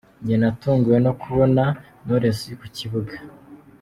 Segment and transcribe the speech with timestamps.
[0.21, 1.63] Njye natunguwe no kubona
[2.01, 3.15] Knowless ku kibuga.